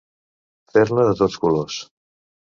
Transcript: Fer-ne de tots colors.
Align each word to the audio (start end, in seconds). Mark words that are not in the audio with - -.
Fer-ne 0.71 1.05
de 1.09 1.13
tots 1.19 1.37
colors. 1.43 1.77